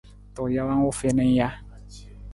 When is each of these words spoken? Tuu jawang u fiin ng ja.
Tuu 0.35 0.47
jawang 0.53 0.81
u 0.89 0.91
fiin 0.99 1.17
ng 1.21 1.31
ja. 1.37 1.47